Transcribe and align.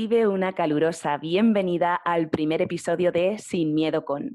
Recibe 0.00 0.26
una 0.26 0.54
calurosa 0.54 1.18
bienvenida 1.18 1.94
al 1.94 2.30
primer 2.30 2.62
episodio 2.62 3.12
de 3.12 3.36
Sin 3.36 3.74
Miedo 3.74 4.06
con. 4.06 4.32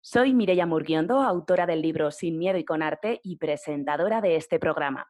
Soy 0.00 0.34
Mireia 0.34 0.66
Murguiondo, 0.66 1.20
autora 1.20 1.64
del 1.64 1.80
libro 1.80 2.10
Sin 2.10 2.38
Miedo 2.38 2.58
y 2.58 2.64
con 2.64 2.82
Arte 2.82 3.20
y 3.22 3.36
presentadora 3.36 4.20
de 4.20 4.34
este 4.34 4.58
programa. 4.58 5.06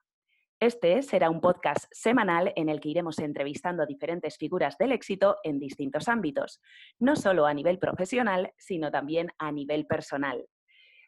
Este 0.61 1.01
será 1.01 1.31
un 1.31 1.41
podcast 1.41 1.87
semanal 1.93 2.53
en 2.57 2.69
el 2.69 2.79
que 2.79 2.91
iremos 2.91 3.19
entrevistando 3.21 3.83
a 3.83 3.87
diferentes 3.87 4.37
figuras 4.37 4.77
del 4.77 4.93
éxito 4.93 5.39
en 5.45 5.59
distintos 5.59 6.09
ámbitos, 6.09 6.61
no 6.99 7.17
solo 7.17 7.47
a 7.47 7.55
nivel 7.55 7.79
profesional, 7.79 8.53
sino 8.59 8.91
también 8.91 9.29
a 9.39 9.51
nivel 9.51 9.87
personal. 9.87 10.45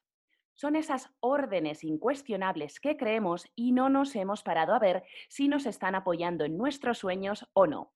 Son 0.54 0.74
esas 0.74 1.10
órdenes 1.20 1.84
incuestionables 1.84 2.80
que 2.80 2.96
creemos 2.96 3.46
y 3.54 3.72
no 3.72 3.90
nos 3.90 4.16
hemos 4.16 4.42
parado 4.42 4.74
a 4.74 4.78
ver 4.78 5.04
si 5.28 5.48
nos 5.48 5.66
están 5.66 5.94
apoyando 5.94 6.46
en 6.46 6.56
nuestros 6.56 6.96
sueños 6.96 7.46
o 7.52 7.66
no. 7.66 7.92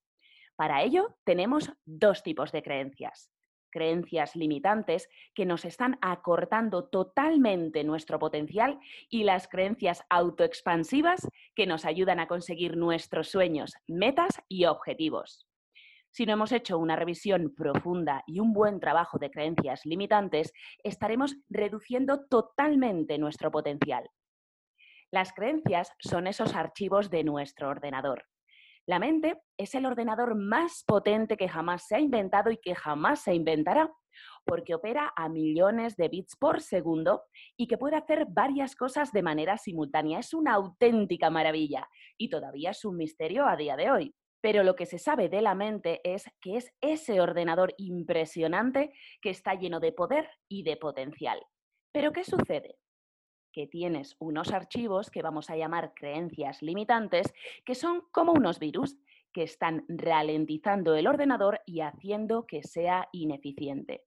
Para 0.56 0.82
ello 0.82 1.16
tenemos 1.24 1.72
dos 1.86 2.22
tipos 2.22 2.52
de 2.52 2.62
creencias. 2.62 3.32
Creencias 3.70 4.36
limitantes 4.36 5.08
que 5.34 5.46
nos 5.46 5.64
están 5.64 5.96
acortando 6.02 6.84
totalmente 6.84 7.82
nuestro 7.82 8.18
potencial 8.18 8.78
y 9.08 9.24
las 9.24 9.48
creencias 9.48 10.04
autoexpansivas 10.10 11.26
que 11.54 11.66
nos 11.66 11.86
ayudan 11.86 12.20
a 12.20 12.28
conseguir 12.28 12.76
nuestros 12.76 13.30
sueños, 13.30 13.72
metas 13.86 14.42
y 14.48 14.66
objetivos. 14.66 15.48
Si 16.10 16.26
no 16.26 16.32
hemos 16.32 16.52
hecho 16.52 16.78
una 16.78 16.96
revisión 16.96 17.54
profunda 17.54 18.22
y 18.26 18.40
un 18.40 18.52
buen 18.52 18.80
trabajo 18.80 19.18
de 19.18 19.30
creencias 19.30 19.84
limitantes, 19.84 20.52
estaremos 20.82 21.36
reduciendo 21.48 22.26
totalmente 22.28 23.18
nuestro 23.18 23.50
potencial. 23.50 24.08
Las 25.10 25.32
creencias 25.32 25.92
son 26.00 26.26
esos 26.26 26.54
archivos 26.54 27.10
de 27.10 27.24
nuestro 27.24 27.68
ordenador. 27.68 28.24
La 28.86 28.98
mente 28.98 29.42
es 29.58 29.74
el 29.74 29.84
ordenador 29.84 30.34
más 30.34 30.82
potente 30.86 31.36
que 31.36 31.48
jamás 31.48 31.86
se 31.86 31.96
ha 31.96 32.00
inventado 32.00 32.50
y 32.50 32.56
que 32.56 32.74
jamás 32.74 33.20
se 33.20 33.34
inventará, 33.34 33.92
porque 34.46 34.74
opera 34.74 35.12
a 35.14 35.28
millones 35.28 35.94
de 35.96 36.08
bits 36.08 36.36
por 36.36 36.62
segundo 36.62 37.24
y 37.56 37.66
que 37.66 37.76
puede 37.76 37.96
hacer 37.96 38.26
varias 38.30 38.74
cosas 38.74 39.12
de 39.12 39.22
manera 39.22 39.58
simultánea. 39.58 40.20
Es 40.20 40.32
una 40.32 40.54
auténtica 40.54 41.28
maravilla 41.28 41.86
y 42.16 42.30
todavía 42.30 42.70
es 42.70 42.82
un 42.86 42.96
misterio 42.96 43.46
a 43.46 43.56
día 43.56 43.76
de 43.76 43.90
hoy. 43.90 44.14
Pero 44.40 44.62
lo 44.62 44.76
que 44.76 44.86
se 44.86 44.98
sabe 44.98 45.28
de 45.28 45.42
la 45.42 45.54
mente 45.54 46.00
es 46.04 46.24
que 46.40 46.56
es 46.56 46.72
ese 46.80 47.20
ordenador 47.20 47.74
impresionante 47.76 48.92
que 49.20 49.30
está 49.30 49.54
lleno 49.54 49.80
de 49.80 49.92
poder 49.92 50.28
y 50.48 50.62
de 50.62 50.76
potencial. 50.76 51.44
Pero 51.92 52.12
¿qué 52.12 52.24
sucede? 52.24 52.76
Que 53.52 53.66
tienes 53.66 54.14
unos 54.20 54.52
archivos 54.52 55.10
que 55.10 55.22
vamos 55.22 55.50
a 55.50 55.56
llamar 55.56 55.92
creencias 55.94 56.62
limitantes, 56.62 57.32
que 57.64 57.74
son 57.74 58.02
como 58.12 58.32
unos 58.32 58.58
virus 58.58 58.96
que 59.32 59.42
están 59.42 59.84
ralentizando 59.88 60.94
el 60.94 61.06
ordenador 61.06 61.60
y 61.66 61.80
haciendo 61.80 62.46
que 62.46 62.62
sea 62.62 63.08
ineficiente. 63.12 64.04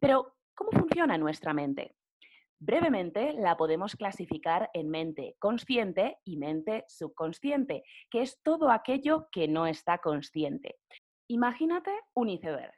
Pero, 0.00 0.36
¿cómo 0.54 0.70
funciona 0.72 1.16
nuestra 1.18 1.52
mente? 1.52 1.94
Brevemente, 2.64 3.32
la 3.32 3.56
podemos 3.56 3.96
clasificar 3.96 4.70
en 4.72 4.88
mente 4.88 5.34
consciente 5.40 6.18
y 6.24 6.36
mente 6.36 6.84
subconsciente, 6.86 7.82
que 8.08 8.22
es 8.22 8.40
todo 8.40 8.70
aquello 8.70 9.26
que 9.32 9.48
no 9.48 9.66
está 9.66 9.98
consciente. 9.98 10.76
Imagínate 11.26 11.90
un 12.14 12.28
iceberg. 12.28 12.72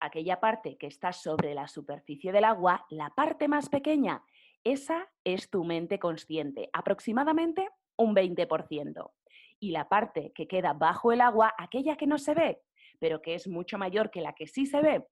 Aquella 0.00 0.38
parte 0.38 0.76
que 0.76 0.86
está 0.86 1.14
sobre 1.14 1.54
la 1.54 1.66
superficie 1.66 2.30
del 2.30 2.44
agua, 2.44 2.84
la 2.90 3.08
parte 3.08 3.48
más 3.48 3.70
pequeña, 3.70 4.22
esa 4.64 5.10
es 5.24 5.48
tu 5.48 5.64
mente 5.64 5.98
consciente, 5.98 6.68
aproximadamente 6.74 7.66
un 7.96 8.14
20%. 8.14 9.12
Y 9.60 9.70
la 9.70 9.88
parte 9.88 10.32
que 10.34 10.46
queda 10.46 10.74
bajo 10.74 11.10
el 11.10 11.22
agua, 11.22 11.54
aquella 11.56 11.96
que 11.96 12.06
no 12.06 12.18
se 12.18 12.34
ve, 12.34 12.60
pero 12.98 13.22
que 13.22 13.34
es 13.34 13.48
mucho 13.48 13.78
mayor 13.78 14.10
que 14.10 14.20
la 14.20 14.34
que 14.34 14.46
sí 14.46 14.66
se 14.66 14.82
ve, 14.82 15.06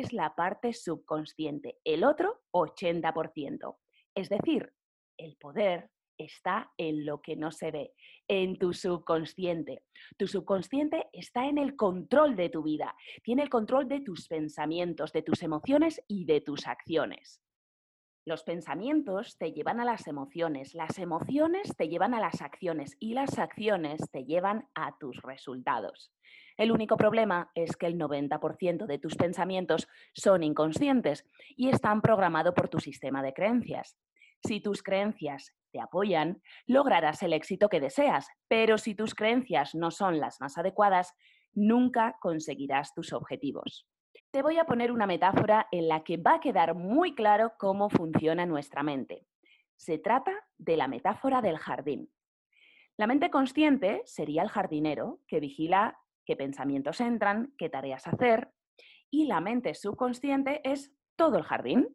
es 0.00 0.12
la 0.12 0.34
parte 0.34 0.72
subconsciente, 0.72 1.78
el 1.84 2.04
otro 2.04 2.42
80%. 2.52 3.76
Es 4.14 4.28
decir, 4.28 4.72
el 5.16 5.36
poder 5.36 5.90
está 6.18 6.72
en 6.76 7.04
lo 7.04 7.20
que 7.20 7.36
no 7.36 7.50
se 7.50 7.70
ve, 7.70 7.92
en 8.28 8.58
tu 8.58 8.72
subconsciente. 8.72 9.82
Tu 10.16 10.26
subconsciente 10.26 11.08
está 11.12 11.46
en 11.46 11.58
el 11.58 11.76
control 11.76 12.36
de 12.36 12.48
tu 12.48 12.62
vida, 12.62 12.94
tiene 13.22 13.42
el 13.42 13.50
control 13.50 13.88
de 13.88 14.00
tus 14.00 14.28
pensamientos, 14.28 15.12
de 15.12 15.22
tus 15.22 15.42
emociones 15.42 16.02
y 16.08 16.24
de 16.24 16.40
tus 16.40 16.66
acciones. 16.66 17.40
Los 18.26 18.42
pensamientos 18.42 19.36
te 19.36 19.52
llevan 19.52 19.80
a 19.80 19.84
las 19.84 20.06
emociones, 20.06 20.74
las 20.74 20.98
emociones 20.98 21.76
te 21.76 21.88
llevan 21.88 22.14
a 22.14 22.20
las 22.20 22.40
acciones 22.40 22.96
y 22.98 23.12
las 23.12 23.38
acciones 23.38 24.00
te 24.10 24.24
llevan 24.24 24.66
a 24.74 24.96
tus 24.96 25.20
resultados. 25.20 26.10
El 26.56 26.72
único 26.72 26.96
problema 26.96 27.50
es 27.54 27.76
que 27.76 27.84
el 27.84 27.98
90% 27.98 28.86
de 28.86 28.98
tus 28.98 29.16
pensamientos 29.16 29.88
son 30.14 30.42
inconscientes 30.42 31.26
y 31.54 31.68
están 31.68 32.00
programados 32.00 32.54
por 32.54 32.68
tu 32.68 32.80
sistema 32.80 33.22
de 33.22 33.34
creencias. 33.34 33.98
Si 34.42 34.60
tus 34.60 34.82
creencias 34.82 35.52
te 35.70 35.80
apoyan, 35.80 36.40
lograrás 36.66 37.22
el 37.22 37.34
éxito 37.34 37.68
que 37.68 37.80
deseas, 37.80 38.28
pero 38.48 38.78
si 38.78 38.94
tus 38.94 39.14
creencias 39.14 39.74
no 39.74 39.90
son 39.90 40.18
las 40.18 40.40
más 40.40 40.56
adecuadas, 40.56 41.12
nunca 41.52 42.16
conseguirás 42.22 42.94
tus 42.94 43.12
objetivos. 43.12 43.86
Te 44.34 44.42
voy 44.42 44.58
a 44.58 44.64
poner 44.64 44.90
una 44.90 45.06
metáfora 45.06 45.68
en 45.70 45.86
la 45.86 46.02
que 46.02 46.16
va 46.16 46.34
a 46.34 46.40
quedar 46.40 46.74
muy 46.74 47.14
claro 47.14 47.52
cómo 47.56 47.88
funciona 47.88 48.44
nuestra 48.44 48.82
mente. 48.82 49.28
Se 49.76 49.96
trata 49.96 50.32
de 50.58 50.76
la 50.76 50.88
metáfora 50.88 51.40
del 51.40 51.56
jardín. 51.56 52.10
La 52.96 53.06
mente 53.06 53.30
consciente 53.30 54.02
sería 54.06 54.42
el 54.42 54.48
jardinero 54.48 55.20
que 55.28 55.38
vigila 55.38 56.00
qué 56.24 56.34
pensamientos 56.34 57.00
entran, 57.00 57.54
qué 57.56 57.68
tareas 57.68 58.08
hacer, 58.08 58.50
y 59.08 59.26
la 59.26 59.40
mente 59.40 59.72
subconsciente 59.72 60.68
es 60.68 60.92
todo 61.14 61.38
el 61.38 61.44
jardín. 61.44 61.94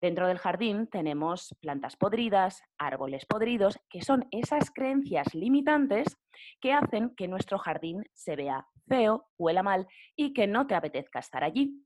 Dentro 0.00 0.26
del 0.26 0.38
jardín 0.38 0.86
tenemos 0.86 1.54
plantas 1.60 1.96
podridas, 1.96 2.62
árboles 2.78 3.24
podridos, 3.26 3.78
que 3.88 4.02
son 4.02 4.26
esas 4.30 4.70
creencias 4.70 5.34
limitantes 5.34 6.18
que 6.60 6.72
hacen 6.72 7.14
que 7.16 7.28
nuestro 7.28 7.58
jardín 7.58 8.04
se 8.12 8.36
vea 8.36 8.66
feo, 8.86 9.26
huela 9.38 9.62
mal 9.62 9.86
y 10.14 10.32
que 10.32 10.46
no 10.46 10.66
te 10.66 10.74
apetezca 10.74 11.20
estar 11.20 11.42
allí. 11.42 11.84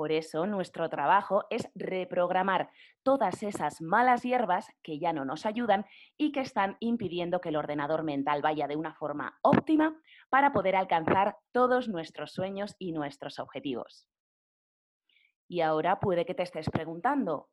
Por 0.00 0.12
eso 0.12 0.46
nuestro 0.46 0.88
trabajo 0.88 1.44
es 1.50 1.68
reprogramar 1.74 2.70
todas 3.02 3.42
esas 3.42 3.82
malas 3.82 4.22
hierbas 4.22 4.66
que 4.82 4.98
ya 4.98 5.12
no 5.12 5.26
nos 5.26 5.44
ayudan 5.44 5.84
y 6.16 6.32
que 6.32 6.40
están 6.40 6.78
impidiendo 6.80 7.42
que 7.42 7.50
el 7.50 7.56
ordenador 7.56 8.02
mental 8.02 8.40
vaya 8.40 8.66
de 8.66 8.76
una 8.76 8.94
forma 8.94 9.38
óptima 9.42 10.00
para 10.30 10.52
poder 10.52 10.74
alcanzar 10.74 11.36
todos 11.52 11.88
nuestros 11.88 12.32
sueños 12.32 12.76
y 12.78 12.92
nuestros 12.92 13.38
objetivos. 13.38 14.06
Y 15.50 15.62
ahora 15.62 15.98
puede 15.98 16.24
que 16.24 16.34
te 16.34 16.44
estés 16.44 16.70
preguntando, 16.70 17.50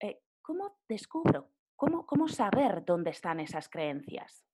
eh, 0.00 0.22
¿cómo 0.40 0.78
descubro? 0.88 1.50
¿Cómo, 1.76 2.06
¿Cómo 2.06 2.26
saber 2.26 2.86
dónde 2.86 3.10
están 3.10 3.38
esas 3.38 3.68
creencias? 3.68 4.46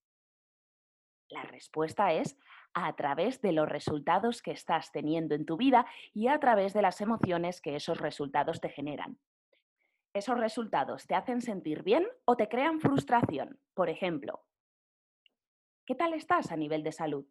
La 1.28 1.44
respuesta 1.44 2.12
es 2.12 2.37
a 2.75 2.92
través 2.96 3.40
de 3.42 3.52
los 3.52 3.69
resultados 3.69 4.42
que 4.42 4.50
estás 4.50 4.90
teniendo 4.90 5.37
en 5.37 5.46
tu 5.46 5.56
vida 5.56 5.87
y 6.12 6.26
a 6.26 6.40
través 6.40 6.72
de 6.72 6.82
las 6.82 7.00
emociones 7.00 7.60
que 7.60 7.76
esos 7.76 7.98
resultados 7.98 8.60
te 8.60 8.70
generan. 8.70 9.20
¿Esos 10.12 10.36
resultados 10.36 11.06
te 11.06 11.14
hacen 11.14 11.43
sentir 11.43 11.84
bien 11.84 12.08
o 12.25 12.36
te 12.36 12.48
crean 12.48 12.81
frustración? 12.81 13.60
Por 13.72 13.88
ejemplo, 13.88 14.43
¿qué 15.86 15.94
tal 15.94 16.12
estás 16.14 16.50
a 16.50 16.56
nivel 16.56 16.82
de 16.82 16.90
salud? 16.90 17.25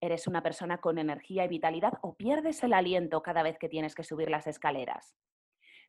¿Eres 0.00 0.28
una 0.28 0.42
persona 0.42 0.78
con 0.78 0.98
energía 0.98 1.44
y 1.44 1.48
vitalidad 1.48 1.94
o 2.02 2.14
pierdes 2.14 2.62
el 2.62 2.72
aliento 2.72 3.20
cada 3.22 3.42
vez 3.42 3.58
que 3.58 3.68
tienes 3.68 3.94
que 3.94 4.04
subir 4.04 4.30
las 4.30 4.46
escaleras? 4.46 5.16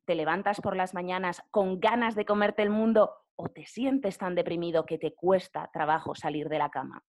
¿Te 0.05 0.15
levantas 0.15 0.61
por 0.61 0.75
las 0.75 0.95
mañanas 0.95 1.43
con 1.51 1.79
ganas 1.79 2.15
de 2.15 2.25
comerte 2.25 2.63
el 2.63 2.71
mundo 2.71 3.13
o 3.35 3.49
te 3.49 3.67
sientes 3.67 4.17
tan 4.17 4.33
deprimido 4.33 4.85
que 4.85 4.97
te 4.97 5.13
cuesta 5.13 5.69
trabajo 5.71 6.15
salir 6.15 6.49
de 6.49 6.57
la 6.57 6.71
cama? 6.71 7.03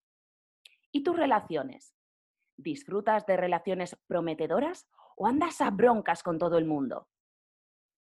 ¿Y 0.92 1.02
tus 1.02 1.16
relaciones? 1.16 1.94
¿Disfrutas 2.58 3.24
de 3.24 3.38
relaciones 3.38 3.96
prometedoras 4.06 4.86
o 5.16 5.26
andas 5.26 5.62
a 5.62 5.70
broncas 5.70 6.22
con 6.22 6.38
todo 6.38 6.58
el 6.58 6.66
mundo? 6.66 7.08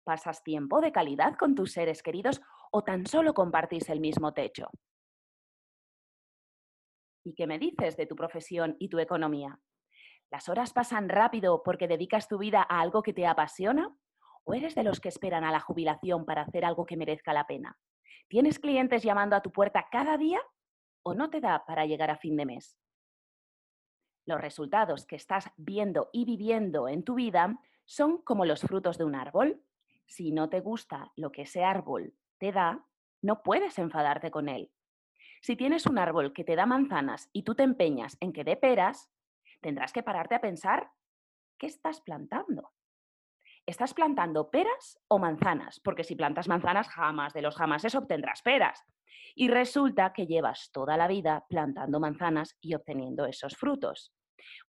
¿Pasas 0.05 0.45
tiempo 0.45 0.81
de 0.81 0.93
calidad 0.93 1.35
con 1.35 1.57
tus 1.57 1.73
seres 1.73 2.05
queridos 2.05 2.41
o 2.71 2.85
tan 2.85 3.07
solo 3.07 3.35
compartís 3.35 3.89
el 3.89 3.99
mismo 3.99 4.33
techo? 4.33 4.71
¿Y 7.27 7.35
qué 7.35 7.49
me 7.49 7.59
dices 7.59 7.97
de 7.97 8.07
tu 8.07 8.15
profesión 8.15 8.77
y 8.79 8.89
tu 8.89 9.01
economía? 9.01 9.59
¿Las 10.31 10.49
horas 10.49 10.73
pasan 10.73 11.09
rápido 11.09 11.65
porque 11.65 11.89
dedicas 11.89 12.29
tu 12.29 12.39
vida 12.39 12.65
a 12.69 12.81
algo 12.81 13.03
que 13.03 13.13
te 13.13 13.27
apasiona? 13.27 13.93
¿O 14.45 14.55
eres 14.55 14.77
de 14.77 14.85
los 14.85 15.01
que 15.01 15.09
esperan 15.09 15.43
a 15.43 15.51
la 15.51 15.59
jubilación 15.59 16.25
para 16.25 16.43
hacer 16.43 16.65
algo 16.65 16.87
que 16.87 16.97
merezca 16.97 17.33
la 17.33 17.49
pena? 17.49 17.77
¿Tienes 18.29 18.61
clientes 18.61 19.03
llamando 19.03 19.35
a 19.35 19.43
tu 19.43 19.51
puerta 19.51 19.89
cada 19.91 20.17
día 20.17 20.41
o 21.03 21.15
no 21.15 21.29
te 21.29 21.41
da 21.41 21.65
para 21.67 21.85
llegar 21.85 22.13
a 22.13 22.17
fin 22.17 22.37
de 22.37 22.47
mes. 22.47 22.79
Los 24.25 24.41
resultados 24.41 25.05
que 25.05 25.17
estás 25.17 25.51
viendo 25.57 26.11
y 26.13 26.25
viviendo 26.25 26.87
en 26.87 27.03
tu 27.03 27.17
vida 27.17 27.61
son 27.85 28.23
como 28.23 28.45
los 28.45 28.61
frutos 28.61 28.99
de 28.99 29.05
un 29.05 29.17
árbol. 29.17 29.61
Si 30.07 30.31
no 30.31 30.49
te 30.49 30.61
gusta 30.61 31.11
lo 31.17 31.33
que 31.33 31.43
ese 31.43 31.65
árbol 31.65 32.15
te 32.39 32.53
da, 32.53 32.87
no 33.21 33.43
puedes 33.43 33.81
enfadarte 33.81 34.31
con 34.31 34.49
él. 34.49 34.73
Si 35.41 35.57
tienes 35.57 35.87
un 35.87 35.99
árbol 35.99 36.33
que 36.33 36.45
te 36.45 36.57
da 36.57 36.67
manzanas 36.67 37.29
y 37.33 37.43
tú 37.43 37.55
te 37.55 37.63
empeñas 37.63 38.17
en 38.21 38.33
que 38.33 38.45
dé 38.45 38.57
peras, 38.57 39.11
tendrás 39.61 39.93
que 39.93 40.03
pararte 40.03 40.35
a 40.35 40.41
pensar, 40.41 40.91
¿qué 41.59 41.67
estás 41.67 42.01
plantando? 42.01 42.73
¿Estás 43.67 43.95
plantando 43.95 44.51
peras 44.51 44.99
o 45.09 45.19
manzanas? 45.19 45.81
Porque 45.81 46.05
si 46.05 46.15
plantas 46.15 46.47
manzanas, 46.47 46.89
jamás 46.89 47.33
de 47.33 47.43
los 47.43 47.57
jamases 47.57 47.95
obtendrás 47.95 48.43
peras. 48.43 48.85
Y 49.35 49.49
resulta 49.49 50.13
que 50.13 50.27
llevas 50.27 50.71
toda 50.73 50.97
la 50.97 51.09
vida 51.09 51.45
plantando 51.49 51.99
manzanas 51.99 52.57
y 52.61 52.75
obteniendo 52.75 53.27
esos 53.27 53.57
frutos. 53.57 54.15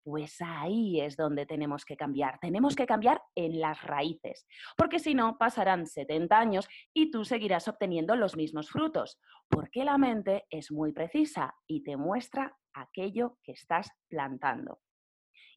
Pues 0.02 0.36
ahí 0.40 1.00
es 1.00 1.16
donde 1.16 1.44
tenemos 1.44 1.84
que 1.84 1.96
cambiar. 1.96 2.38
Tenemos 2.40 2.74
que 2.74 2.86
cambiar 2.86 3.22
en 3.34 3.60
las 3.60 3.82
raíces, 3.82 4.46
porque 4.76 4.98
si 4.98 5.14
no, 5.14 5.36
pasarán 5.36 5.86
70 5.86 6.38
años 6.38 6.68
y 6.94 7.10
tú 7.10 7.24
seguirás 7.24 7.68
obteniendo 7.68 8.16
los 8.16 8.36
mismos 8.36 8.70
frutos, 8.70 9.18
porque 9.48 9.84
la 9.84 9.98
mente 9.98 10.46
es 10.50 10.72
muy 10.72 10.92
precisa 10.92 11.54
y 11.66 11.82
te 11.82 11.96
muestra 11.96 12.56
aquello 12.72 13.38
que 13.42 13.52
estás 13.52 13.90
plantando. 14.08 14.80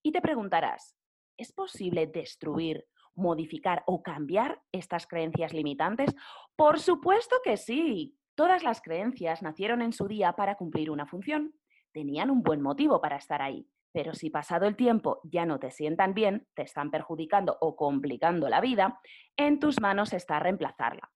Y 0.04 0.12
te 0.12 0.22
preguntarás, 0.22 0.98
¿es 1.38 1.54
posible 1.54 2.08
destruir, 2.08 2.86
modificar 3.16 3.84
o 3.86 4.04
cambiar 4.04 4.62
estas 4.72 5.08
creencias 5.08 5.54
limitantes? 5.54 6.14
Por 6.56 6.80
supuesto 6.80 7.38
que 7.44 7.58
sí. 7.58 8.18
Todas 8.36 8.64
las 8.64 8.82
creencias 8.82 9.42
nacieron 9.42 9.82
en 9.82 9.94
su 9.94 10.08
día 10.08 10.34
para 10.34 10.56
cumplir 10.56 10.90
una 10.90 11.06
función. 11.06 11.54
Tenían 11.94 12.32
un 12.32 12.42
buen 12.42 12.62
motivo 12.62 13.00
para 13.00 13.18
estar 13.18 13.42
ahí. 13.42 13.68
Pero 13.94 14.14
si 14.14 14.30
pasado 14.30 14.66
el 14.66 14.76
tiempo 14.76 15.22
ya 15.24 15.46
no 15.46 15.60
te 15.60 15.72
sientan 15.72 16.14
bien, 16.14 16.48
te 16.56 16.64
están 16.64 16.92
perjudicando 16.92 17.58
o 17.62 17.76
complicando 17.76 18.50
la 18.50 18.60
vida, 18.60 19.00
en 19.38 19.60
tus 19.60 19.80
manos 19.80 20.12
está 20.14 20.40
reemplazarla. 20.40 21.12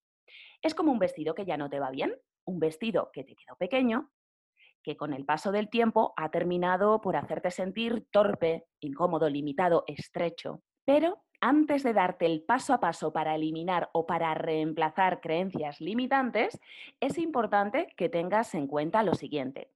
Es 0.62 0.76
como 0.76 0.92
un 0.92 1.00
vestido 1.00 1.36
que 1.36 1.46
ya 1.46 1.58
no 1.58 1.70
te 1.70 1.80
va 1.80 1.92
bien, 1.92 2.16
un 2.46 2.60
vestido 2.60 3.10
que 3.12 3.24
te 3.24 3.36
quedó 3.36 3.58
pequeño, 3.58 4.12
que 4.84 4.96
con 4.96 5.14
el 5.14 5.26
paso 5.26 5.52
del 5.52 5.70
tiempo 5.70 6.14
ha 6.16 6.30
terminado 6.30 7.02
por 7.02 7.18
hacerte 7.18 7.52
sentir 7.52 8.08
torpe, 8.12 8.68
incómodo, 8.80 9.30
limitado, 9.30 9.84
estrecho. 9.88 10.62
Pero 10.86 11.24
antes 11.42 11.84
de 11.84 11.94
darte 11.94 12.26
el 12.26 12.44
paso 12.44 12.74
a 12.74 12.80
paso 12.80 13.12
para 13.12 13.36
eliminar 13.36 13.90
o 13.94 14.06
para 14.06 14.34
reemplazar 14.34 15.20
creencias 15.20 15.82
limitantes, 15.82 16.60
es 17.00 17.18
importante 17.18 17.94
que 17.98 18.08
tengas 18.08 18.54
en 18.56 18.68
cuenta 18.68 19.04
lo 19.04 19.14
siguiente. 19.14 19.72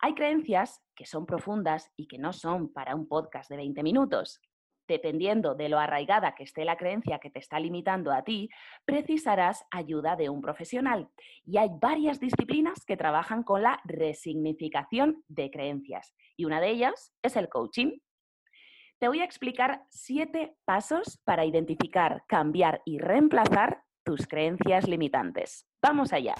Hay 0.00 0.14
creencias 0.14 0.80
que 0.94 1.06
son 1.06 1.26
profundas 1.26 1.90
y 1.96 2.06
que 2.06 2.18
no 2.18 2.32
son 2.32 2.72
para 2.72 2.94
un 2.94 3.08
podcast 3.08 3.50
de 3.50 3.56
20 3.56 3.82
minutos. 3.82 4.40
Dependiendo 4.86 5.54
de 5.54 5.68
lo 5.68 5.78
arraigada 5.78 6.34
que 6.34 6.44
esté 6.44 6.64
la 6.64 6.76
creencia 6.76 7.18
que 7.18 7.30
te 7.30 7.40
está 7.40 7.58
limitando 7.58 8.12
a 8.12 8.22
ti, 8.22 8.48
precisarás 8.84 9.64
ayuda 9.70 10.16
de 10.16 10.30
un 10.30 10.40
profesional. 10.40 11.08
Y 11.44 11.58
hay 11.58 11.68
varias 11.80 12.20
disciplinas 12.20 12.84
que 12.86 12.96
trabajan 12.96 13.42
con 13.42 13.62
la 13.62 13.80
resignificación 13.84 15.24
de 15.26 15.50
creencias. 15.50 16.14
Y 16.36 16.44
una 16.44 16.60
de 16.60 16.70
ellas 16.70 17.12
es 17.22 17.36
el 17.36 17.48
coaching. 17.48 17.98
Te 19.00 19.08
voy 19.08 19.20
a 19.20 19.24
explicar 19.24 19.82
siete 19.90 20.56
pasos 20.64 21.20
para 21.24 21.44
identificar, 21.44 22.22
cambiar 22.28 22.82
y 22.84 22.98
reemplazar 22.98 23.82
tus 24.04 24.26
creencias 24.26 24.88
limitantes. 24.88 25.66
Vamos 25.82 26.12
allá. 26.12 26.34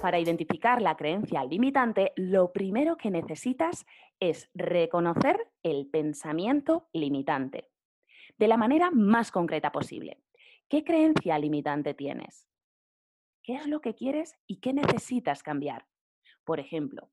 Para 0.00 0.18
identificar 0.18 0.80
la 0.80 0.96
creencia 0.96 1.44
limitante, 1.44 2.12
lo 2.16 2.52
primero 2.52 2.96
que 2.96 3.10
necesitas 3.10 3.84
es 4.18 4.48
reconocer 4.54 5.50
el 5.62 5.88
pensamiento 5.88 6.88
limitante 6.94 7.68
de 8.38 8.48
la 8.48 8.56
manera 8.56 8.90
más 8.90 9.30
concreta 9.30 9.70
posible. 9.72 10.22
¿Qué 10.70 10.84
creencia 10.84 11.38
limitante 11.38 11.92
tienes? 11.92 12.48
¿Qué 13.42 13.56
es 13.56 13.66
lo 13.66 13.82
que 13.82 13.94
quieres 13.94 14.38
y 14.46 14.60
qué 14.60 14.72
necesitas 14.72 15.42
cambiar? 15.42 15.86
Por 16.44 16.60
ejemplo, 16.60 17.10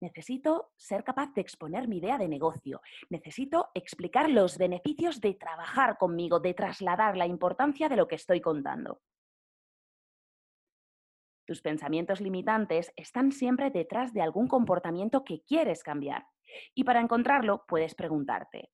necesito 0.00 0.72
ser 0.78 1.04
capaz 1.04 1.34
de 1.34 1.42
exponer 1.42 1.86
mi 1.86 1.98
idea 1.98 2.16
de 2.16 2.28
negocio. 2.28 2.80
Necesito 3.10 3.68
explicar 3.74 4.30
los 4.30 4.56
beneficios 4.56 5.20
de 5.20 5.34
trabajar 5.34 5.98
conmigo, 5.98 6.40
de 6.40 6.54
trasladar 6.54 7.18
la 7.18 7.26
importancia 7.26 7.90
de 7.90 7.96
lo 7.96 8.08
que 8.08 8.14
estoy 8.14 8.40
contando. 8.40 9.02
Tus 11.50 11.62
pensamientos 11.62 12.20
limitantes 12.20 12.92
están 12.94 13.32
siempre 13.32 13.72
detrás 13.72 14.12
de 14.12 14.22
algún 14.22 14.46
comportamiento 14.46 15.24
que 15.24 15.42
quieres 15.42 15.82
cambiar. 15.82 16.28
Y 16.76 16.84
para 16.84 17.00
encontrarlo 17.00 17.64
puedes 17.66 17.96
preguntarte, 17.96 18.70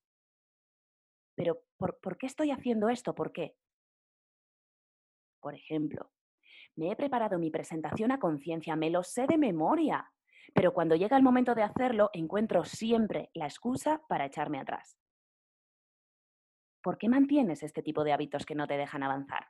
¿pero 1.35 1.63
por, 1.79 1.99
por 2.01 2.19
qué 2.19 2.27
estoy 2.27 2.51
haciendo 2.51 2.91
esto? 2.91 3.15
¿Por 3.15 3.33
qué? 3.33 3.57
Por 5.41 5.55
ejemplo, 5.55 6.13
me 6.75 6.91
he 6.91 6.97
preparado 6.97 7.39
mi 7.39 7.51
presentación 7.51 8.13
a 8.13 8.21
conciencia, 8.21 8.77
me 8.77 8.91
lo 8.91 9.03
sé 9.03 9.27
de 9.27 9.39
memoria, 9.39 10.13
pero 10.53 10.75
cuando 10.75 10.97
llega 10.97 11.17
el 11.17 11.23
momento 11.23 11.55
de 11.55 11.63
hacerlo 11.63 12.11
encuentro 12.13 12.67
siempre 12.67 13.31
la 13.33 13.47
excusa 13.47 14.03
para 14.07 14.27
echarme 14.27 14.61
atrás. 14.61 14.99
¿Por 16.83 16.99
qué 16.99 17.09
mantienes 17.09 17.63
este 17.63 17.83
tipo 17.83 18.05
de 18.05 18.13
hábitos 18.13 18.45
que 18.45 18.55
no 18.55 18.67
te 18.67 18.77
dejan 18.77 19.03
avanzar? 19.03 19.49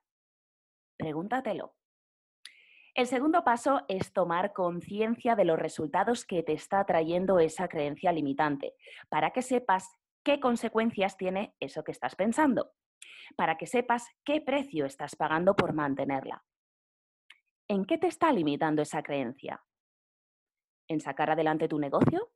Pregúntatelo. 0.97 1.75
El 2.97 3.07
segundo 3.07 3.45
paso 3.45 3.83
es 3.87 4.13
tomar 4.13 4.53
conciencia 4.53 5.37
de 5.37 5.45
los 5.45 5.59
resultados 5.59 6.25
que 6.25 6.43
te 6.43 6.55
está 6.55 6.85
trayendo 6.85 7.39
esa 7.39 7.69
creencia 7.69 8.11
limitante, 8.11 8.75
para 9.09 9.31
que 9.31 9.43
sepas 9.43 9.95
qué 10.25 10.41
consecuencias 10.41 11.17
tiene 11.17 11.55
eso 11.61 11.85
que 11.85 11.93
estás 11.93 12.17
pensando 12.17 12.73
para 13.35 13.57
que 13.57 13.67
sepas 13.67 14.09
qué 14.25 14.41
precio 14.41 14.87
estás 14.87 15.17
pagando 15.17 15.57
por 15.57 15.73
mantenerla. 15.73 16.45
¿En 17.69 17.85
qué 17.85 17.99
te 17.99 18.07
está 18.07 18.33
limitando 18.33 18.83
esa 18.83 19.03
creencia? 19.03 19.65
¿En 20.89 21.01
sacar 21.01 21.31
adelante 21.31 21.69
tu 21.69 21.79
negocio? 21.79 22.31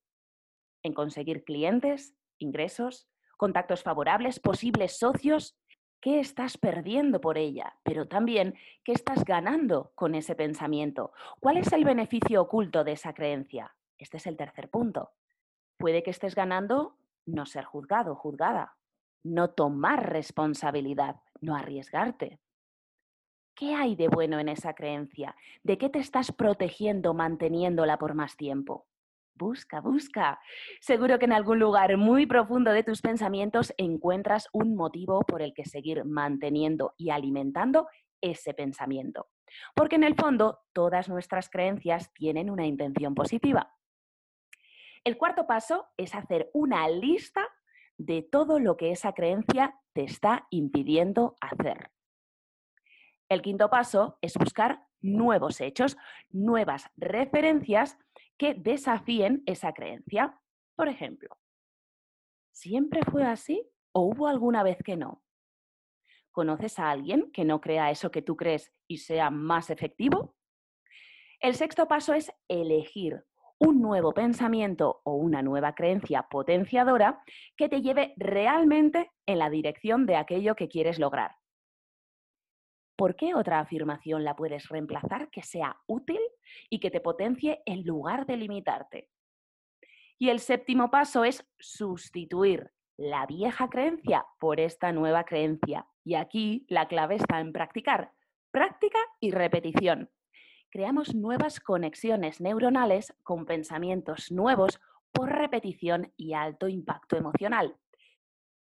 ¿En 0.82 0.92
conseguir 0.92 1.44
clientes, 1.44 2.16
ingresos, 2.38 3.08
contactos 3.36 3.82
favorables, 3.82 4.40
posibles 4.40 4.98
socios? 4.98 5.56
Qué 6.00 6.20
estás 6.20 6.56
perdiendo 6.58 7.20
por 7.20 7.38
ella, 7.38 7.76
pero 7.82 8.08
también 8.08 8.54
qué 8.84 8.92
estás 8.92 9.24
ganando 9.24 9.92
con 9.94 10.14
ese 10.14 10.34
pensamiento. 10.34 11.12
¿Cuál 11.40 11.58
es 11.58 11.72
el 11.72 11.84
beneficio 11.84 12.42
oculto 12.42 12.84
de 12.84 12.92
esa 12.92 13.12
creencia? 13.12 13.74
Este 13.98 14.16
es 14.16 14.26
el 14.26 14.36
tercer 14.36 14.70
punto. 14.70 15.12
Puede 15.76 16.02
que 16.02 16.10
estés 16.10 16.34
ganando 16.34 16.96
no 17.26 17.46
ser 17.46 17.64
juzgado, 17.64 18.14
juzgada, 18.14 18.76
no 19.22 19.50
tomar 19.50 20.10
responsabilidad, 20.10 21.16
no 21.40 21.54
arriesgarte. 21.54 22.40
¿Qué 23.54 23.74
hay 23.74 23.94
de 23.94 24.08
bueno 24.08 24.38
en 24.38 24.48
esa 24.48 24.74
creencia? 24.74 25.36
¿De 25.62 25.76
qué 25.76 25.90
te 25.90 25.98
estás 25.98 26.32
protegiendo 26.32 27.12
manteniéndola 27.12 27.98
por 27.98 28.14
más 28.14 28.36
tiempo? 28.36 28.86
Busca, 29.40 29.80
busca. 29.80 30.38
Seguro 30.82 31.18
que 31.18 31.24
en 31.24 31.32
algún 31.32 31.58
lugar 31.58 31.96
muy 31.96 32.26
profundo 32.26 32.72
de 32.72 32.82
tus 32.82 33.00
pensamientos 33.00 33.72
encuentras 33.78 34.48
un 34.52 34.76
motivo 34.76 35.22
por 35.22 35.40
el 35.40 35.54
que 35.54 35.64
seguir 35.64 36.04
manteniendo 36.04 36.92
y 36.98 37.08
alimentando 37.08 37.88
ese 38.20 38.52
pensamiento. 38.52 39.28
Porque 39.74 39.96
en 39.96 40.04
el 40.04 40.14
fondo 40.14 40.58
todas 40.74 41.08
nuestras 41.08 41.48
creencias 41.48 42.12
tienen 42.12 42.50
una 42.50 42.66
intención 42.66 43.14
positiva. 43.14 43.74
El 45.04 45.16
cuarto 45.16 45.46
paso 45.46 45.86
es 45.96 46.14
hacer 46.14 46.50
una 46.52 46.86
lista 46.90 47.48
de 47.96 48.20
todo 48.20 48.58
lo 48.58 48.76
que 48.76 48.90
esa 48.90 49.14
creencia 49.14 49.74
te 49.94 50.04
está 50.04 50.48
impidiendo 50.50 51.36
hacer. 51.40 51.90
El 53.30 53.40
quinto 53.40 53.70
paso 53.70 54.18
es 54.20 54.34
buscar 54.36 54.84
nuevos 55.00 55.62
hechos, 55.62 55.96
nuevas 56.28 56.90
referencias 56.98 57.96
que 58.40 58.54
desafíen 58.54 59.42
esa 59.44 59.74
creencia. 59.74 60.40
Por 60.74 60.88
ejemplo, 60.88 61.36
¿siempre 62.52 63.02
fue 63.02 63.22
así 63.22 63.70
o 63.92 64.00
hubo 64.00 64.28
alguna 64.28 64.62
vez 64.62 64.78
que 64.82 64.96
no? 64.96 65.22
¿Conoces 66.30 66.78
a 66.78 66.90
alguien 66.90 67.30
que 67.32 67.44
no 67.44 67.60
crea 67.60 67.90
eso 67.90 68.10
que 68.10 68.22
tú 68.22 68.38
crees 68.38 68.72
y 68.88 68.96
sea 68.96 69.28
más 69.28 69.68
efectivo? 69.68 70.36
El 71.38 71.54
sexto 71.54 71.86
paso 71.86 72.14
es 72.14 72.32
elegir 72.48 73.26
un 73.58 73.82
nuevo 73.82 74.14
pensamiento 74.14 75.02
o 75.04 75.16
una 75.16 75.42
nueva 75.42 75.74
creencia 75.74 76.22
potenciadora 76.30 77.22
que 77.58 77.68
te 77.68 77.82
lleve 77.82 78.14
realmente 78.16 79.10
en 79.26 79.38
la 79.38 79.50
dirección 79.50 80.06
de 80.06 80.16
aquello 80.16 80.54
que 80.54 80.68
quieres 80.68 80.98
lograr. 80.98 81.36
¿Por 83.00 83.16
qué 83.16 83.34
otra 83.34 83.60
afirmación 83.60 84.24
la 84.24 84.36
puedes 84.36 84.68
reemplazar 84.68 85.30
que 85.30 85.40
sea 85.40 85.74
útil 85.86 86.20
y 86.68 86.80
que 86.80 86.90
te 86.90 87.00
potencie 87.00 87.62
en 87.64 87.82
lugar 87.82 88.26
de 88.26 88.36
limitarte? 88.36 89.08
Y 90.18 90.28
el 90.28 90.38
séptimo 90.38 90.90
paso 90.90 91.24
es 91.24 91.48
sustituir 91.58 92.72
la 92.98 93.24
vieja 93.24 93.70
creencia 93.70 94.26
por 94.38 94.60
esta 94.60 94.92
nueva 94.92 95.24
creencia. 95.24 95.86
Y 96.04 96.14
aquí 96.14 96.66
la 96.68 96.88
clave 96.88 97.14
está 97.14 97.40
en 97.40 97.54
practicar. 97.54 98.12
Práctica 98.50 98.98
y 99.18 99.30
repetición 99.30 100.10
creamos 100.68 101.14
nuevas 101.14 101.58
conexiones 101.58 102.42
neuronales 102.42 103.14
con 103.22 103.46
pensamientos 103.46 104.30
nuevos 104.30 104.78
por 105.10 105.30
repetición 105.30 106.12
y 106.18 106.34
alto 106.34 106.68
impacto 106.68 107.16
emocional. 107.16 107.74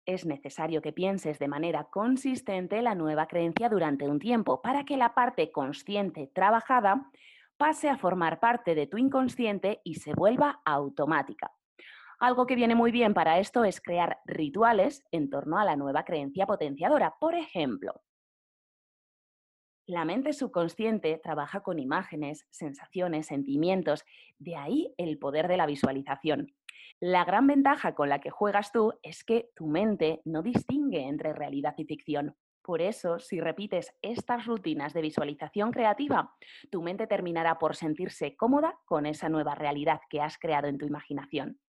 Es 0.09 0.25
necesario 0.25 0.81
que 0.81 0.95
pienses 0.95 1.39
de 1.39 1.49
manera 1.49 1.85
consistente 1.85 2.81
la 2.81 2.95
nueva 2.95 3.27
creencia 3.27 3.69
durante 3.69 4.09
un 4.09 4.19
tiempo 4.19 4.63
para 4.63 4.87
que 4.87 4.97
la 4.97 5.13
parte 5.13 5.53
consciente 5.53 6.29
trabajada 6.29 7.11
pase 7.59 7.91
a 7.91 7.99
formar 7.99 8.41
parte 8.41 8.75
de 8.75 8.87
tu 8.87 8.97
inconsciente 8.97 9.83
y 9.85 9.97
se 9.97 10.15
vuelva 10.15 10.63
automática. 10.65 11.53
Algo 12.21 12.47
que 12.47 12.55
viene 12.55 12.75
muy 12.75 12.91
bien 12.91 13.13
para 13.13 13.39
esto 13.39 13.65
es 13.65 13.83
crear 13.83 14.21
rituales 14.25 15.05
en 15.11 15.29
torno 15.29 15.59
a 15.59 15.67
la 15.67 15.77
nueva 15.77 16.07
creencia 16.07 16.47
potenciadora. 16.47 17.17
Por 17.21 17.35
ejemplo, 17.35 18.01
la 19.85 20.07
mente 20.07 20.33
subconsciente 20.33 21.21
trabaja 21.23 21.61
con 21.61 21.79
imágenes, 21.79 22.47
sensaciones, 22.49 23.27
sentimientos, 23.27 24.07
de 24.39 24.57
ahí 24.57 24.95
el 24.97 25.19
poder 25.19 25.49
de 25.49 25.59
la 25.59 25.67
visualización. 25.67 26.55
La 27.01 27.25
gran 27.25 27.47
ventaja 27.47 27.95
con 27.95 28.09
la 28.09 28.19
que 28.19 28.31
juegas 28.31 28.73
tú 28.73 28.93
es 29.03 29.23
que 29.23 29.51
tu 29.55 29.69
mente 29.69 30.21
no 30.25 30.43
distingue 30.43 31.07
entre 31.07 31.33
realidad 31.33 31.75
y 31.77 31.85
ficción. 31.85 32.35
Por 32.61 32.83
eso, 32.83 33.21
si 33.21 33.41
repites 33.41 33.95
estas 34.03 34.47
rutinas 34.47 34.93
de 34.95 35.03
visualización 35.03 35.71
creativa, 35.71 36.35
tu 36.71 36.83
mente 36.83 37.07
terminará 37.07 37.59
por 37.59 37.77
sentirse 37.77 38.37
cómoda 38.37 38.79
con 38.85 39.07
esa 39.07 39.29
nueva 39.29 39.55
realidad 39.55 40.01
que 40.11 40.21
has 40.21 40.39
creado 40.39 40.67
en 40.67 40.77
tu 40.77 40.87
imaginación 40.87 41.61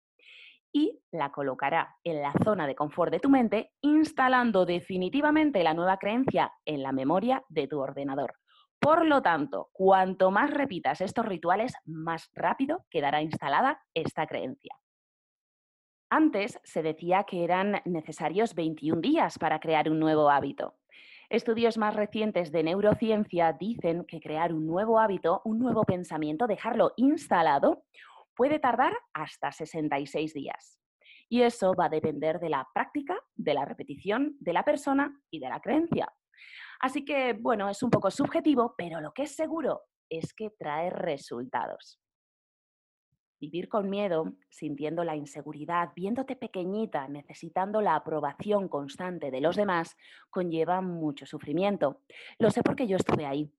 y 0.72 1.00
la 1.12 1.32
colocará 1.32 1.96
en 2.04 2.22
la 2.22 2.34
zona 2.44 2.66
de 2.68 2.76
confort 2.76 3.12
de 3.12 3.20
tu 3.20 3.30
mente, 3.30 3.72
instalando 3.82 4.66
definitivamente 4.66 5.64
la 5.64 5.74
nueva 5.74 5.98
creencia 5.98 6.52
en 6.66 6.84
la 6.84 6.92
memoria 6.92 7.44
de 7.50 7.68
tu 7.68 7.80
ordenador. 7.80 8.34
Por 8.80 9.06
lo 9.06 9.22
tanto, 9.22 9.70
cuanto 9.74 10.32
más 10.32 10.52
repitas 10.52 11.02
estos 11.02 11.26
rituales, 11.26 11.74
más 11.86 12.30
rápido 12.34 12.86
quedará 12.90 13.22
instalada 13.22 13.82
esta 13.94 14.26
creencia. 14.26 14.76
Antes 16.12 16.60
se 16.64 16.82
decía 16.82 17.24
que 17.24 17.44
eran 17.44 17.84
necesarios 17.86 18.56
21 18.56 19.00
días 19.00 19.38
para 19.38 19.60
crear 19.60 19.92
un 19.92 20.00
nuevo 20.00 20.32
hábito. 20.32 20.76
Estudios 21.30 21.78
más 21.78 21.96
recientes 21.96 22.52
de 22.52 22.64
neurociencia 22.64 23.54
dicen 23.54 24.06
que 24.06 24.20
crear 24.20 24.52
un 24.52 24.66
nuevo 24.66 25.00
hábito, 25.00 25.44
un 25.46 25.60
nuevo 25.60 25.84
pensamiento, 25.84 26.48
dejarlo 26.48 26.94
instalado, 26.98 27.84
puede 28.36 28.58
tardar 28.58 28.98
hasta 29.14 29.52
66 29.52 30.34
días. 30.34 30.80
Y 31.30 31.44
eso 31.44 31.76
va 31.76 31.86
a 31.86 31.90
depender 31.90 32.40
de 32.40 32.50
la 32.50 32.68
práctica, 32.74 33.16
de 33.36 33.54
la 33.54 33.66
repetición, 33.66 34.36
de 34.40 34.54
la 34.54 34.64
persona 34.64 35.22
y 35.30 35.40
de 35.40 35.50
la 35.50 35.60
creencia. 35.60 36.12
Así 36.80 37.06
que, 37.06 37.34
bueno, 37.34 37.70
es 37.70 37.84
un 37.84 37.92
poco 37.92 38.10
subjetivo, 38.10 38.74
pero 38.76 39.00
lo 39.00 39.12
que 39.14 39.24
es 39.24 39.36
seguro 39.36 39.84
es 40.10 40.34
que 40.34 40.50
trae 40.58 40.90
resultados. 40.90 42.00
Vivir 43.40 43.70
con 43.70 43.90
miedo, 43.90 44.34
sintiendo 44.50 45.06
la 45.06 45.16
inseguridad, 45.16 45.92
viéndote 45.96 46.36
pequeñita, 46.36 47.08
necesitando 47.08 47.80
la 47.80 47.96
aprobación 47.96 48.68
constante 48.68 49.32
de 49.32 49.40
los 49.40 49.56
demás, 49.56 49.96
conlleva 50.30 50.82
mucho 50.82 51.26
sufrimiento. 51.26 52.02
Lo 52.38 52.52
sé 52.52 52.64
porque 52.64 52.86
yo 52.86 52.98
estuve 52.98 53.26
ahí. 53.26 53.50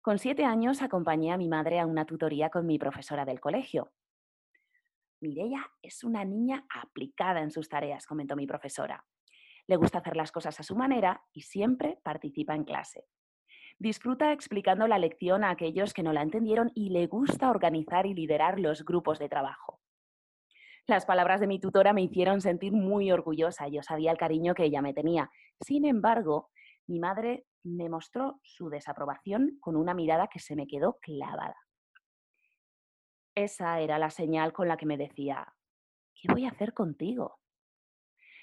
Con 0.00 0.18
siete 0.18 0.44
años 0.44 0.80
acompañé 0.80 1.32
a 1.32 1.36
mi 1.36 1.48
madre 1.48 1.80
a 1.80 1.86
una 1.86 2.06
tutoría 2.06 2.50
con 2.50 2.66
mi 2.66 2.78
profesora 2.78 3.24
del 3.24 3.40
colegio. 3.40 3.90
Mireia 5.20 5.68
es 5.82 6.04
una 6.04 6.24
niña 6.24 6.64
aplicada 6.70 7.40
en 7.40 7.50
sus 7.50 7.68
tareas, 7.68 8.06
comentó 8.06 8.36
mi 8.36 8.46
profesora. 8.46 9.04
Le 9.66 9.76
gusta 9.76 9.98
hacer 9.98 10.16
las 10.16 10.30
cosas 10.30 10.58
a 10.60 10.62
su 10.62 10.76
manera 10.76 11.24
y 11.32 11.42
siempre 11.42 11.98
participa 12.04 12.54
en 12.54 12.62
clase. 12.62 13.06
Disfruta 13.80 14.32
explicando 14.32 14.88
la 14.88 14.98
lección 14.98 15.44
a 15.44 15.50
aquellos 15.50 15.94
que 15.94 16.02
no 16.02 16.12
la 16.12 16.22
entendieron 16.22 16.72
y 16.74 16.90
le 16.90 17.06
gusta 17.06 17.48
organizar 17.48 18.06
y 18.06 18.14
liderar 18.14 18.58
los 18.58 18.84
grupos 18.84 19.20
de 19.20 19.28
trabajo. 19.28 19.80
Las 20.86 21.06
palabras 21.06 21.38
de 21.40 21.46
mi 21.46 21.60
tutora 21.60 21.92
me 21.92 22.02
hicieron 22.02 22.40
sentir 22.40 22.72
muy 22.72 23.12
orgullosa. 23.12 23.68
Yo 23.68 23.82
sabía 23.82 24.10
el 24.10 24.18
cariño 24.18 24.54
que 24.54 24.64
ella 24.64 24.82
me 24.82 24.94
tenía. 24.94 25.30
Sin 25.60 25.84
embargo, 25.84 26.50
mi 26.86 26.98
madre 26.98 27.44
me 27.62 27.88
mostró 27.88 28.40
su 28.42 28.68
desaprobación 28.68 29.58
con 29.60 29.76
una 29.76 29.94
mirada 29.94 30.28
que 30.28 30.40
se 30.40 30.56
me 30.56 30.66
quedó 30.66 30.98
clavada. 31.00 31.56
Esa 33.36 33.78
era 33.80 33.98
la 33.98 34.10
señal 34.10 34.52
con 34.52 34.66
la 34.66 34.76
que 34.76 34.86
me 34.86 34.96
decía, 34.96 35.54
¿qué 36.14 36.32
voy 36.32 36.46
a 36.46 36.50
hacer 36.50 36.72
contigo? 36.72 37.38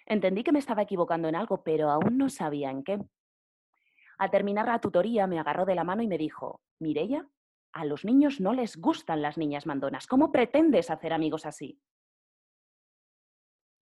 Entendí 0.06 0.44
que 0.44 0.52
me 0.52 0.60
estaba 0.60 0.84
equivocando 0.84 1.28
en 1.28 1.36
algo, 1.36 1.64
pero 1.64 1.90
aún 1.90 2.18
no 2.18 2.30
sabía 2.30 2.70
en 2.70 2.84
qué. 2.84 3.00
Al 4.18 4.32
terminar 4.32 4.68
la 4.68 4.80
tutoría 4.80 5.28
me 5.28 5.40
agarró 5.40 5.66
de 5.66 5.76
la 5.76 5.84
mano 5.84 6.02
y 6.02 6.08
me 6.08 6.18
dijo, 6.18 6.62
Mirella, 6.80 7.28
a 7.74 7.86
los 7.86 8.06
niños 8.06 8.40
no 8.40 8.54
les 8.54 8.78
gustan 8.78 9.22
las 9.22 9.38
niñas 9.38 9.66
mandonas. 9.66 10.08
¿Cómo 10.08 10.32
pretendes 10.32 10.90
hacer 10.90 11.14
amigos 11.14 11.46
así? 11.46 11.80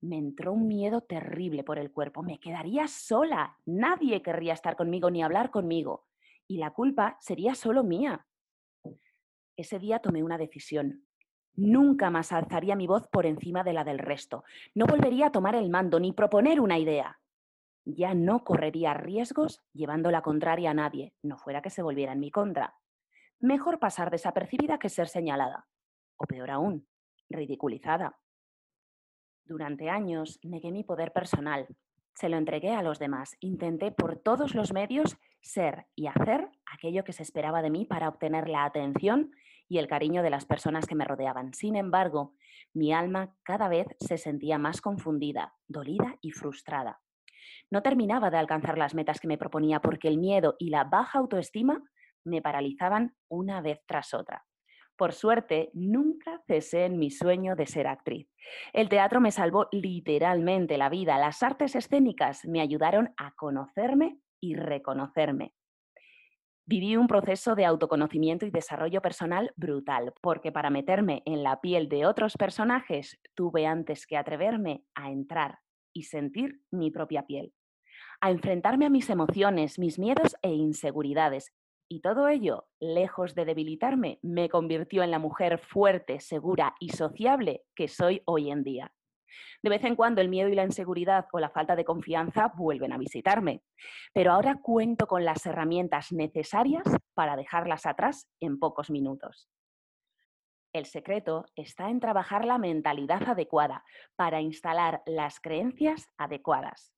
me 0.03 0.17
entró 0.17 0.51
un 0.51 0.67
miedo 0.67 1.01
terrible 1.01 1.63
por 1.63 1.79
el 1.79 1.91
cuerpo. 1.91 2.23
Me 2.23 2.39
quedaría 2.39 2.87
sola. 2.87 3.57
Nadie 3.65 4.21
querría 4.21 4.53
estar 4.53 4.75
conmigo 4.75 5.09
ni 5.09 5.23
hablar 5.23 5.49
conmigo. 5.49 6.05
Y 6.47 6.57
la 6.57 6.71
culpa 6.71 7.17
sería 7.21 7.55
solo 7.55 7.83
mía. 7.83 8.27
Ese 9.55 9.79
día 9.79 9.99
tomé 9.99 10.21
una 10.21 10.37
decisión. 10.37 11.05
Nunca 11.55 12.09
más 12.09 12.33
alzaría 12.33 12.75
mi 12.75 12.85
voz 12.85 13.07
por 13.07 13.25
encima 13.25 13.63
de 13.63 13.73
la 13.73 13.83
del 13.83 13.99
resto. 13.99 14.43
No 14.75 14.85
volvería 14.85 15.27
a 15.27 15.31
tomar 15.31 15.55
el 15.55 15.69
mando 15.69 15.99
ni 15.99 16.11
proponer 16.11 16.59
una 16.59 16.77
idea. 16.77 17.19
Ya 17.85 18.13
no 18.13 18.43
correría 18.43 18.93
riesgos 18.93 19.61
llevando 19.73 20.11
la 20.11 20.21
contraria 20.21 20.71
a 20.71 20.73
nadie, 20.73 21.13
no 21.21 21.37
fuera 21.37 21.61
que 21.61 21.69
se 21.69 21.81
volviera 21.81 22.13
en 22.13 22.19
mi 22.19 22.31
contra. 22.31 22.75
Mejor 23.39 23.79
pasar 23.79 24.09
desapercibida 24.09 24.79
que 24.79 24.89
ser 24.89 25.07
señalada. 25.07 25.67
O 26.17 26.25
peor 26.25 26.51
aún, 26.51 26.87
ridiculizada. 27.29 28.19
Durante 29.45 29.89
años 29.89 30.39
negué 30.43 30.71
mi 30.71 30.83
poder 30.83 31.11
personal, 31.11 31.67
se 32.15 32.29
lo 32.29 32.37
entregué 32.37 32.73
a 32.73 32.83
los 32.83 32.99
demás, 32.99 33.35
intenté 33.39 33.91
por 33.91 34.17
todos 34.17 34.53
los 34.53 34.71
medios 34.71 35.17
ser 35.41 35.87
y 35.95 36.07
hacer 36.07 36.49
aquello 36.71 37.03
que 37.03 37.13
se 37.13 37.23
esperaba 37.23 37.61
de 37.61 37.71
mí 37.71 37.85
para 37.85 38.07
obtener 38.07 38.47
la 38.47 38.65
atención 38.65 39.31
y 39.67 39.79
el 39.79 39.87
cariño 39.87 40.21
de 40.21 40.29
las 40.29 40.45
personas 40.45 40.85
que 40.85 40.95
me 40.95 41.05
rodeaban. 41.05 41.53
Sin 41.53 41.75
embargo, 41.75 42.35
mi 42.73 42.93
alma 42.93 43.35
cada 43.43 43.67
vez 43.67 43.87
se 43.99 44.17
sentía 44.17 44.57
más 44.57 44.79
confundida, 44.79 45.55
dolida 45.67 46.17
y 46.21 46.31
frustrada. 46.31 47.02
No 47.71 47.81
terminaba 47.81 48.29
de 48.29 48.37
alcanzar 48.37 48.77
las 48.77 48.93
metas 48.93 49.19
que 49.19 49.27
me 49.27 49.37
proponía 49.37 49.79
porque 49.79 50.07
el 50.07 50.17
miedo 50.17 50.55
y 50.59 50.69
la 50.69 50.83
baja 50.83 51.19
autoestima 51.19 51.81
me 52.23 52.41
paralizaban 52.41 53.15
una 53.29 53.61
vez 53.61 53.81
tras 53.85 54.13
otra. 54.13 54.45
Por 54.95 55.13
suerte, 55.13 55.71
nunca 55.73 56.41
cesé 56.47 56.85
en 56.85 56.99
mi 56.99 57.09
sueño 57.09 57.55
de 57.55 57.65
ser 57.65 57.87
actriz. 57.87 58.27
El 58.73 58.89
teatro 58.89 59.19
me 59.19 59.31
salvó 59.31 59.67
literalmente 59.71 60.77
la 60.77 60.89
vida. 60.89 61.17
Las 61.17 61.41
artes 61.41 61.75
escénicas 61.75 62.45
me 62.45 62.61
ayudaron 62.61 63.13
a 63.17 63.31
conocerme 63.31 64.19
y 64.39 64.55
reconocerme. 64.55 65.53
Viví 66.65 66.95
un 66.95 67.07
proceso 67.07 67.55
de 67.55 67.65
autoconocimiento 67.65 68.45
y 68.45 68.51
desarrollo 68.51 69.01
personal 69.01 69.51
brutal, 69.57 70.13
porque 70.21 70.51
para 70.51 70.69
meterme 70.69 71.21
en 71.25 71.43
la 71.43 71.59
piel 71.59 71.89
de 71.89 72.05
otros 72.05 72.37
personajes 72.37 73.19
tuve 73.35 73.65
antes 73.65 74.07
que 74.07 74.15
atreverme 74.15 74.85
a 74.95 75.11
entrar 75.11 75.59
y 75.93 76.03
sentir 76.03 76.61
mi 76.71 76.91
propia 76.91 77.25
piel, 77.25 77.53
a 78.21 78.31
enfrentarme 78.31 78.85
a 78.85 78.89
mis 78.89 79.09
emociones, 79.09 79.79
mis 79.79 79.99
miedos 79.99 80.35
e 80.41 80.49
inseguridades. 80.49 81.53
Y 81.89 82.01
todo 82.01 82.27
ello, 82.27 82.65
lejos 82.79 83.35
de 83.35 83.45
debilitarme, 83.45 84.19
me 84.21 84.49
convirtió 84.49 85.03
en 85.03 85.11
la 85.11 85.19
mujer 85.19 85.59
fuerte, 85.59 86.19
segura 86.19 86.75
y 86.79 86.89
sociable 86.89 87.63
que 87.75 87.87
soy 87.87 88.21
hoy 88.25 88.49
en 88.49 88.63
día. 88.63 88.93
De 89.61 89.69
vez 89.69 89.83
en 89.83 89.95
cuando 89.95 90.21
el 90.21 90.29
miedo 90.29 90.49
y 90.49 90.55
la 90.55 90.63
inseguridad 90.63 91.25
o 91.31 91.39
la 91.39 91.49
falta 91.49 91.75
de 91.75 91.85
confianza 91.85 92.51
vuelven 92.55 92.93
a 92.93 92.97
visitarme, 92.97 93.61
pero 94.13 94.31
ahora 94.31 94.59
cuento 94.61 95.07
con 95.07 95.25
las 95.25 95.45
herramientas 95.45 96.11
necesarias 96.11 96.83
para 97.13 97.35
dejarlas 97.35 97.85
atrás 97.85 98.27
en 98.39 98.59
pocos 98.59 98.89
minutos. 98.89 99.47
El 100.73 100.85
secreto 100.85 101.45
está 101.55 101.91
en 101.91 101.99
trabajar 101.99 102.45
la 102.45 102.57
mentalidad 102.57 103.21
adecuada 103.29 103.83
para 104.15 104.41
instalar 104.41 105.03
las 105.05 105.39
creencias 105.39 106.09
adecuadas, 106.17 106.91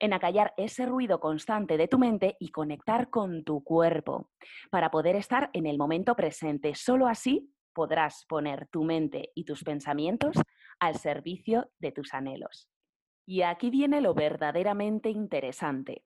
en 0.00 0.12
acallar 0.12 0.52
ese 0.56 0.84
ruido 0.84 1.20
constante 1.20 1.76
de 1.76 1.86
tu 1.86 1.96
mente 1.96 2.36
y 2.40 2.50
conectar 2.50 3.10
con 3.10 3.44
tu 3.44 3.62
cuerpo 3.62 4.30
para 4.68 4.90
poder 4.90 5.14
estar 5.14 5.48
en 5.52 5.66
el 5.66 5.78
momento 5.78 6.16
presente. 6.16 6.74
Solo 6.74 7.06
así 7.06 7.54
podrás 7.72 8.24
poner 8.26 8.66
tu 8.66 8.82
mente 8.82 9.30
y 9.36 9.44
tus 9.44 9.62
pensamientos 9.62 10.36
al 10.80 10.96
servicio 10.96 11.70
de 11.78 11.92
tus 11.92 12.14
anhelos. 12.14 12.68
Y 13.26 13.42
aquí 13.42 13.70
viene 13.70 14.00
lo 14.00 14.14
verdaderamente 14.14 15.08
interesante. 15.08 16.04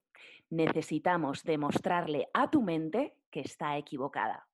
Necesitamos 0.51 1.43
demostrarle 1.43 2.29
a 2.35 2.51
tu 2.51 2.61
mente 2.61 3.17
que 3.31 3.41
está 3.41 3.79
equivocada. 3.79 4.47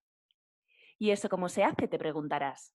¿Y 0.98 1.10
eso 1.10 1.28
cómo 1.28 1.48
se 1.48 1.64
hace? 1.64 1.88
Te 1.88 1.98
preguntarás. 1.98 2.74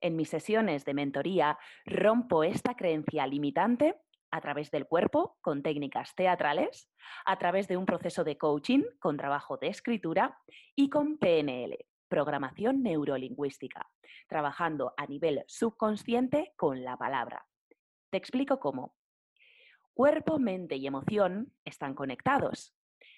En 0.00 0.16
mis 0.16 0.30
sesiones 0.30 0.84
de 0.84 0.94
mentoría 0.94 1.58
rompo 1.84 2.42
esta 2.42 2.74
creencia 2.74 3.26
limitante 3.26 3.96
a 4.30 4.40
través 4.40 4.70
del 4.70 4.86
cuerpo 4.86 5.36
con 5.40 5.62
técnicas 5.62 6.14
teatrales, 6.14 6.88
a 7.24 7.38
través 7.38 7.68
de 7.68 7.76
un 7.76 7.86
proceso 7.86 8.24
de 8.24 8.38
coaching 8.38 8.82
con 8.98 9.16
trabajo 9.16 9.56
de 9.56 9.68
escritura 9.68 10.38
y 10.74 10.88
con 10.88 11.18
PNL, 11.18 11.76
programación 12.08 12.82
neurolingüística, 12.82 13.90
trabajando 14.28 14.94
a 14.96 15.06
nivel 15.06 15.44
subconsciente 15.46 16.52
con 16.56 16.82
la 16.84 16.96
palabra. 16.96 17.46
Te 18.10 18.16
explico 18.16 18.58
cómo. 18.58 18.94
Cuerpo, 19.94 20.38
mente 20.38 20.76
y 20.76 20.86
emoción 20.86 21.52
están 21.64 21.94
conectados. 21.94 22.74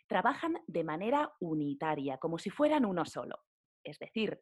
Trabajan 0.09 0.63
de 0.67 0.85
manera 0.85 1.33
unitaria, 1.41 2.19
como 2.19 2.39
si 2.39 2.51
fueran 2.51 2.85
uno 2.85 3.05
solo. 3.05 3.45
Es 3.85 3.99
decir, 3.99 4.41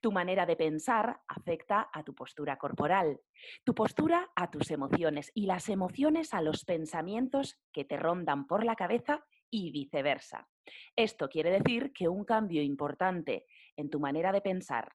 tu 0.00 0.12
manera 0.12 0.46
de 0.46 0.56
pensar 0.56 1.20
afecta 1.28 1.88
a 1.92 2.02
tu 2.02 2.14
postura 2.14 2.56
corporal, 2.56 3.20
tu 3.64 3.74
postura 3.74 4.30
a 4.36 4.50
tus 4.50 4.70
emociones 4.70 5.30
y 5.34 5.46
las 5.46 5.68
emociones 5.68 6.34
a 6.34 6.42
los 6.42 6.64
pensamientos 6.64 7.58
que 7.72 7.84
te 7.84 7.96
rondan 7.96 8.46
por 8.46 8.64
la 8.64 8.76
cabeza 8.76 9.24
y 9.50 9.70
viceversa. 9.70 10.48
Esto 10.96 11.28
quiere 11.28 11.50
decir 11.50 11.92
que 11.92 12.08
un 12.08 12.24
cambio 12.24 12.62
importante 12.62 13.46
en 13.76 13.90
tu 13.90 14.00
manera 14.00 14.32
de 14.32 14.40
pensar, 14.40 14.92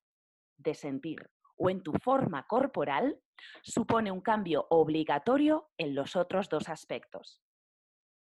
de 0.58 0.74
sentir 0.74 1.30
o 1.58 1.70
en 1.70 1.82
tu 1.82 1.94
forma 1.94 2.46
corporal 2.48 3.20
supone 3.62 4.12
un 4.12 4.22
cambio 4.22 4.68
obligatorio 4.70 5.70
en 5.78 5.96
los 5.96 6.16
otros 6.16 6.50
dos 6.50 6.70
aspectos. 6.70 7.42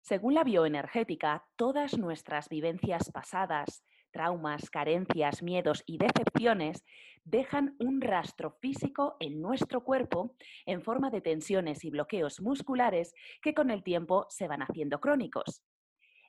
Según 0.01 0.33
la 0.33 0.43
bioenergética, 0.43 1.45
todas 1.55 1.97
nuestras 1.97 2.49
vivencias 2.49 3.11
pasadas, 3.11 3.83
traumas, 4.11 4.69
carencias, 4.69 5.41
miedos 5.43 5.83
y 5.85 5.97
decepciones 5.97 6.83
dejan 7.23 7.75
un 7.79 8.01
rastro 8.01 8.51
físico 8.61 9.15
en 9.19 9.41
nuestro 9.41 9.83
cuerpo 9.83 10.35
en 10.65 10.81
forma 10.81 11.09
de 11.09 11.21
tensiones 11.21 11.83
y 11.85 11.89
bloqueos 11.89 12.41
musculares 12.41 13.13
que 13.41 13.53
con 13.53 13.69
el 13.71 13.83
tiempo 13.83 14.25
se 14.29 14.47
van 14.47 14.61
haciendo 14.61 14.99
crónicos. 14.99 15.63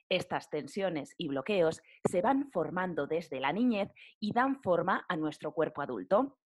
Estas 0.09 0.49
tensiones 0.49 1.13
y 1.17 1.29
bloqueos 1.29 1.81
se 2.09 2.21
van 2.21 2.51
formando 2.51 3.07
desde 3.07 3.39
la 3.39 3.53
niñez 3.53 3.89
y 4.19 4.33
dan 4.33 4.61
forma 4.61 5.05
a 5.07 5.15
nuestro 5.15 5.53
cuerpo 5.53 5.81
adulto. 5.81 6.37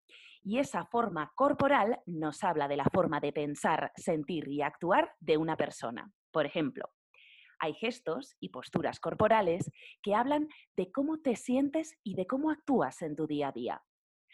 Y 0.42 0.58
esa 0.58 0.84
forma 0.84 1.32
corporal 1.34 2.00
nos 2.04 2.44
habla 2.44 2.68
de 2.68 2.76
la 2.76 2.84
forma 2.92 3.20
de 3.20 3.32
pensar, 3.32 3.90
sentir 3.96 4.48
y 4.48 4.60
actuar 4.60 5.14
de 5.18 5.38
una 5.38 5.56
persona. 5.56 6.12
Por 6.30 6.44
ejemplo, 6.44 6.90
hay 7.64 7.74
gestos 7.74 8.36
y 8.40 8.50
posturas 8.50 9.00
corporales 9.00 9.70
que 10.02 10.14
hablan 10.14 10.48
de 10.76 10.92
cómo 10.92 11.20
te 11.20 11.36
sientes 11.36 11.98
y 12.02 12.14
de 12.14 12.26
cómo 12.26 12.50
actúas 12.50 13.02
en 13.02 13.16
tu 13.16 13.26
día 13.26 13.48
a 13.48 13.52
día. 13.52 13.82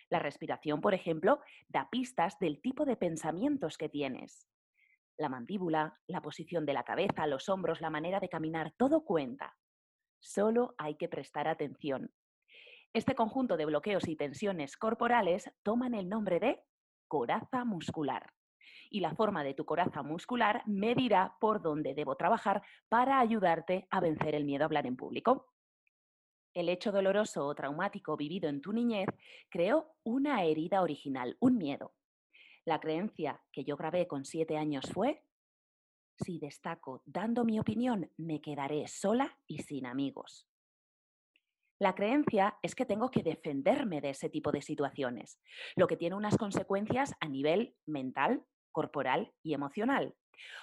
La 0.08 0.18
respiración, 0.18 0.80
por 0.80 0.94
ejemplo, 0.94 1.40
da 1.68 1.88
pistas 1.90 2.38
del 2.40 2.60
tipo 2.60 2.84
de 2.84 2.96
pensamientos 2.96 3.78
que 3.78 3.88
tienes 3.88 4.46
la 5.20 5.28
mandíbula, 5.28 6.00
la 6.06 6.22
posición 6.22 6.64
de 6.64 6.72
la 6.72 6.82
cabeza, 6.82 7.26
los 7.26 7.50
hombros, 7.50 7.82
la 7.82 7.90
manera 7.90 8.20
de 8.20 8.30
caminar, 8.30 8.72
todo 8.76 9.04
cuenta. 9.04 9.54
Solo 10.18 10.74
hay 10.78 10.96
que 10.96 11.08
prestar 11.08 11.46
atención. 11.46 12.10
Este 12.94 13.14
conjunto 13.14 13.58
de 13.58 13.66
bloqueos 13.66 14.08
y 14.08 14.16
tensiones 14.16 14.78
corporales 14.78 15.50
toman 15.62 15.94
el 15.94 16.08
nombre 16.08 16.40
de 16.40 16.64
coraza 17.06 17.64
muscular. 17.66 18.32
Y 18.90 19.00
la 19.00 19.14
forma 19.14 19.44
de 19.44 19.54
tu 19.54 19.64
coraza 19.64 20.02
muscular 20.02 20.62
me 20.66 20.94
dirá 20.94 21.36
por 21.40 21.62
dónde 21.62 21.94
debo 21.94 22.16
trabajar 22.16 22.62
para 22.88 23.20
ayudarte 23.20 23.86
a 23.90 24.00
vencer 24.00 24.34
el 24.34 24.44
miedo 24.44 24.64
a 24.64 24.66
hablar 24.66 24.86
en 24.86 24.96
público. 24.96 25.52
El 26.52 26.68
hecho 26.68 26.90
doloroso 26.90 27.46
o 27.46 27.54
traumático 27.54 28.16
vivido 28.16 28.48
en 28.48 28.60
tu 28.60 28.72
niñez 28.72 29.08
creó 29.48 29.94
una 30.02 30.42
herida 30.44 30.82
original, 30.82 31.36
un 31.40 31.58
miedo. 31.58 31.94
La 32.64 32.80
creencia 32.80 33.40
que 33.52 33.64
yo 33.64 33.76
grabé 33.76 34.06
con 34.08 34.24
siete 34.24 34.56
años 34.56 34.90
fue, 34.92 35.24
si 36.22 36.38
destaco 36.38 37.02
dando 37.06 37.44
mi 37.44 37.58
opinión, 37.58 38.10
me 38.16 38.40
quedaré 38.40 38.86
sola 38.88 39.38
y 39.46 39.58
sin 39.58 39.86
amigos. 39.86 40.49
La 41.80 41.94
creencia 41.94 42.58
es 42.60 42.74
que 42.74 42.84
tengo 42.84 43.10
que 43.10 43.22
defenderme 43.22 44.02
de 44.02 44.10
ese 44.10 44.28
tipo 44.28 44.52
de 44.52 44.60
situaciones, 44.60 45.40
lo 45.76 45.86
que 45.86 45.96
tiene 45.96 46.14
unas 46.14 46.36
consecuencias 46.36 47.14
a 47.20 47.26
nivel 47.26 47.74
mental, 47.86 48.44
corporal 48.70 49.32
y 49.42 49.54
emocional. 49.54 50.14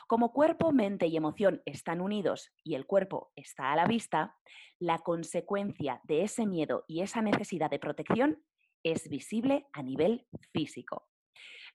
Como 0.06 0.32
cuerpo, 0.32 0.72
mente 0.72 1.08
y 1.08 1.18
emoción 1.18 1.64
están 1.66 2.02
unidos 2.02 2.52
y 2.64 2.76
el 2.76 2.86
cuerpo 2.86 3.32
está 3.36 3.72
a 3.72 3.76
la 3.76 3.86
vista, 3.86 4.38
la 4.78 5.00
consecuencia 5.00 6.02
de 6.04 6.22
ese 6.22 6.46
miedo 6.46 6.86
y 6.88 7.02
esa 7.02 7.24
necesidad 7.24 7.72
de 7.72 7.80
protección 7.80 8.44
es 8.84 9.10
visible 9.10 9.66
a 9.74 9.82
nivel 9.82 10.28
físico. 10.54 11.08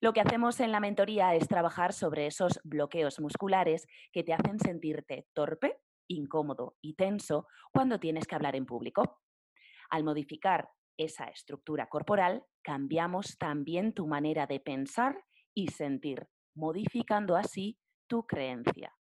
Lo 0.00 0.12
que 0.12 0.20
hacemos 0.20 0.61
en 0.61 0.70
la 0.70 0.78
mentoría 0.78 1.35
es 1.35 1.48
trabajar 1.48 1.92
sobre 1.92 2.26
esos 2.26 2.61
bloqueos 2.62 3.18
musculares 3.18 3.88
que 4.12 4.22
te 4.22 4.35
hacen 4.35 4.61
sentirte 4.61 5.26
torpe, 5.33 5.81
incómodo 6.07 6.76
y 6.81 6.94
tenso 6.94 7.48
cuando 7.72 7.98
tienes 7.98 8.28
que 8.28 8.37
hablar 8.37 8.55
en 8.55 8.66
público. 8.66 9.21
Al 9.92 10.05
modificar 10.05 10.70
esa 10.96 11.26
estructura 11.26 11.87
corporal, 11.87 12.46
cambiamos 12.62 13.37
también 13.37 13.92
tu 13.92 14.07
manera 14.07 14.46
de 14.46 14.59
pensar 14.59 15.22
y 15.55 15.68
sentir, 15.68 16.26
modificando 16.55 17.37
así 17.37 17.78
tu 18.07 18.26
creencia. 18.26 18.96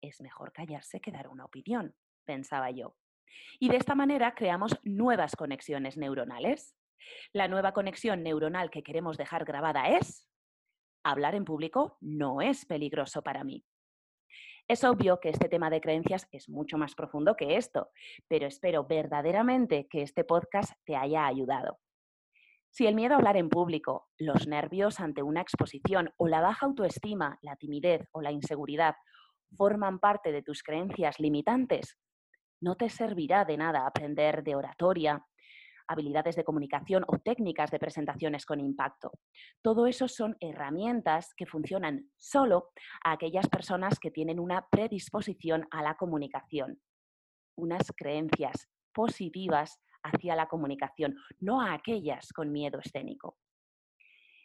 Es 0.00 0.22
mejor 0.22 0.52
callarse 0.52 1.02
que 1.02 1.12
dar 1.12 1.28
una 1.28 1.44
opinión, 1.44 1.94
pensaba 2.24 2.70
yo. 2.70 2.96
Y 3.60 3.68
de 3.68 3.76
esta 3.76 3.94
manera 3.94 4.34
creamos 4.34 4.74
nuevas 4.84 5.36
conexiones 5.36 5.98
neuronales. 5.98 6.74
La 7.34 7.46
nueva 7.46 7.72
conexión 7.72 8.22
neuronal 8.22 8.70
que 8.70 8.82
queremos 8.82 9.18
dejar 9.18 9.44
grabada 9.44 9.98
es, 9.98 10.26
hablar 11.04 11.34
en 11.34 11.44
público 11.44 11.98
no 12.00 12.40
es 12.40 12.64
peligroso 12.64 13.20
para 13.20 13.44
mí. 13.44 13.66
Es 14.68 14.84
obvio 14.84 15.18
que 15.18 15.30
este 15.30 15.48
tema 15.48 15.70
de 15.70 15.80
creencias 15.80 16.28
es 16.30 16.50
mucho 16.50 16.76
más 16.76 16.94
profundo 16.94 17.36
que 17.36 17.56
esto, 17.56 17.88
pero 18.28 18.46
espero 18.46 18.84
verdaderamente 18.84 19.88
que 19.88 20.02
este 20.02 20.24
podcast 20.24 20.74
te 20.84 20.94
haya 20.94 21.26
ayudado. 21.26 21.78
Si 22.68 22.86
el 22.86 22.94
miedo 22.94 23.14
a 23.14 23.16
hablar 23.16 23.38
en 23.38 23.48
público, 23.48 24.08
los 24.18 24.46
nervios 24.46 25.00
ante 25.00 25.22
una 25.22 25.40
exposición 25.40 26.12
o 26.18 26.28
la 26.28 26.42
baja 26.42 26.66
autoestima, 26.66 27.38
la 27.40 27.56
timidez 27.56 28.06
o 28.12 28.20
la 28.20 28.30
inseguridad 28.30 28.94
forman 29.56 30.00
parte 30.00 30.32
de 30.32 30.42
tus 30.42 30.62
creencias 30.62 31.18
limitantes, 31.18 31.96
no 32.60 32.76
te 32.76 32.90
servirá 32.90 33.46
de 33.46 33.56
nada 33.56 33.86
aprender 33.86 34.42
de 34.42 34.54
oratoria, 34.54 35.24
habilidades 35.88 36.36
de 36.36 36.44
comunicación 36.44 37.04
o 37.08 37.18
técnicas 37.18 37.70
de 37.70 37.78
presentaciones 37.78 38.46
con 38.46 38.60
impacto. 38.60 39.10
Todo 39.62 39.86
eso 39.86 40.06
son 40.06 40.36
herramientas 40.40 41.34
que 41.34 41.46
funcionan 41.46 42.10
solo 42.16 42.70
a 43.04 43.12
aquellas 43.12 43.48
personas 43.48 43.98
que 43.98 44.10
tienen 44.10 44.38
una 44.38 44.66
predisposición 44.70 45.66
a 45.70 45.82
la 45.82 45.96
comunicación, 45.96 46.78
unas 47.56 47.92
creencias 47.96 48.68
positivas 48.92 49.80
hacia 50.02 50.36
la 50.36 50.46
comunicación, 50.46 51.16
no 51.40 51.60
a 51.60 51.72
aquellas 51.72 52.32
con 52.32 52.52
miedo 52.52 52.78
escénico. 52.78 53.36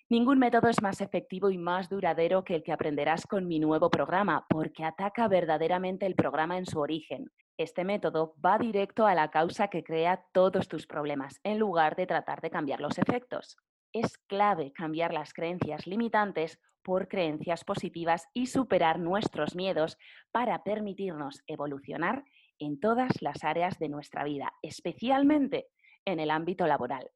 Ningún 0.09 0.37
método 0.37 0.67
es 0.67 0.81
más 0.81 1.01
efectivo 1.01 1.49
y 1.49 1.57
más 1.57 1.89
duradero 1.89 2.43
que 2.43 2.55
el 2.55 2.63
que 2.63 2.71
aprenderás 2.71 3.25
con 3.25 3.47
mi 3.47 3.59
nuevo 3.59 3.89
programa, 3.89 4.45
porque 4.49 4.83
ataca 4.83 5.27
verdaderamente 5.27 6.05
el 6.05 6.15
programa 6.15 6.57
en 6.57 6.65
su 6.65 6.79
origen. 6.79 7.31
Este 7.57 7.83
método 7.83 8.35
va 8.43 8.57
directo 8.57 9.05
a 9.05 9.13
la 9.13 9.29
causa 9.29 9.67
que 9.67 9.83
crea 9.83 10.25
todos 10.31 10.67
tus 10.67 10.87
problemas, 10.87 11.39
en 11.43 11.59
lugar 11.59 11.95
de 11.95 12.07
tratar 12.07 12.41
de 12.41 12.49
cambiar 12.49 12.81
los 12.81 12.97
efectos. 12.97 13.57
Es 13.93 14.17
clave 14.17 14.73
cambiar 14.73 15.13
las 15.13 15.33
creencias 15.33 15.85
limitantes 15.85 16.59
por 16.81 17.07
creencias 17.07 17.63
positivas 17.63 18.27
y 18.33 18.47
superar 18.47 18.99
nuestros 18.99 19.55
miedos 19.55 19.97
para 20.31 20.63
permitirnos 20.63 21.43
evolucionar 21.47 22.25
en 22.59 22.79
todas 22.79 23.21
las 23.21 23.43
áreas 23.43 23.77
de 23.77 23.89
nuestra 23.89 24.23
vida, 24.23 24.53
especialmente 24.61 25.67
en 26.05 26.19
el 26.19 26.31
ámbito 26.31 26.65
laboral. 26.65 27.11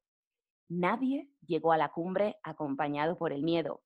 Nadie 0.69 1.29
llegó 1.45 1.71
a 1.71 1.77
la 1.77 1.89
cumbre 1.89 2.37
acompañado 2.43 3.17
por 3.17 3.33
el 3.33 3.43
miedo. 3.43 3.81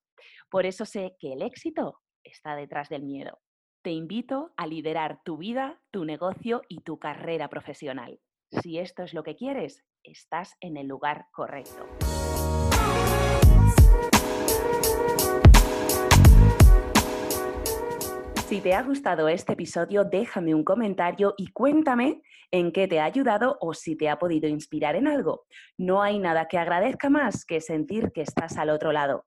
Por 0.50 0.66
eso 0.66 0.84
sé 0.84 1.16
que 1.18 1.32
el 1.32 1.42
éxito 1.42 2.00
está 2.22 2.56
detrás 2.56 2.88
del 2.88 3.02
miedo. 3.02 3.40
Te 3.82 3.90
invito 3.90 4.52
a 4.56 4.68
liderar 4.68 5.18
tu 5.24 5.38
vida, 5.38 5.80
tu 5.90 6.04
negocio 6.04 6.62
y 6.68 6.82
tu 6.82 7.00
carrera 7.00 7.48
profesional. 7.48 8.20
Si 8.62 8.78
esto 8.78 9.02
es 9.02 9.12
lo 9.12 9.24
que 9.24 9.34
quieres, 9.34 9.82
estás 10.04 10.54
en 10.60 10.76
el 10.76 10.86
lugar 10.86 11.26
correcto. 11.32 11.88
Si 18.46 18.60
te 18.60 18.72
ha 18.72 18.82
gustado 18.84 19.28
este 19.28 19.54
episodio, 19.54 20.04
déjame 20.04 20.54
un 20.54 20.62
comentario 20.62 21.34
y 21.36 21.48
cuéntame 21.48 22.22
en 22.52 22.70
qué 22.70 22.86
te 22.86 23.00
ha 23.00 23.04
ayudado 23.04 23.58
o 23.60 23.74
si 23.74 23.96
te 23.96 24.08
ha 24.08 24.20
podido 24.20 24.48
inspirar 24.48 24.94
en 24.94 25.08
algo. 25.08 25.46
No 25.76 26.02
hay 26.02 26.20
nada 26.20 26.46
que 26.46 26.58
agradezca 26.58 27.10
más 27.10 27.44
que 27.44 27.60
sentir 27.60 28.12
que 28.12 28.22
estás 28.22 28.58
al 28.58 28.70
otro 28.70 28.92
lado. 28.92 29.24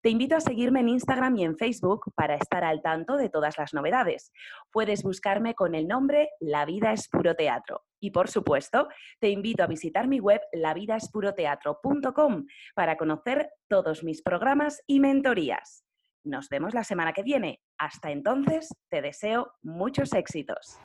Te 0.00 0.10
invito 0.10 0.36
a 0.36 0.40
seguirme 0.40 0.80
en 0.80 0.90
Instagram 0.90 1.36
y 1.36 1.44
en 1.44 1.56
Facebook 1.56 2.12
para 2.14 2.36
estar 2.36 2.62
al 2.62 2.82
tanto 2.82 3.16
de 3.16 3.28
todas 3.28 3.58
las 3.58 3.74
novedades. 3.74 4.30
Puedes 4.70 5.02
buscarme 5.02 5.54
con 5.54 5.74
el 5.74 5.88
nombre 5.88 6.30
La 6.38 6.64
Vida 6.64 6.92
es 6.92 7.08
Puro 7.08 7.34
Teatro. 7.34 7.82
Y 8.00 8.12
por 8.12 8.28
supuesto, 8.28 8.88
te 9.18 9.30
invito 9.30 9.64
a 9.64 9.66
visitar 9.66 10.06
mi 10.06 10.20
web 10.20 10.40
lavidaspuroteatro.com 10.52 12.46
para 12.76 12.96
conocer 12.96 13.50
todos 13.68 14.04
mis 14.04 14.22
programas 14.22 14.80
y 14.86 15.00
mentorías. 15.00 15.84
Nos 16.24 16.48
vemos 16.48 16.74
la 16.74 16.84
semana 16.84 17.12
que 17.12 17.24
viene. 17.24 17.60
Hasta 17.76 18.12
entonces, 18.12 18.68
te 18.90 19.02
deseo 19.02 19.52
muchos 19.62 20.12
éxitos. 20.12 20.78